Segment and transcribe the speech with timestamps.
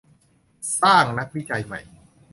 [0.79, 1.81] สร้างนักวิจัยใหม่